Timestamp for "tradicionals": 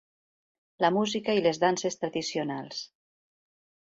2.05-2.81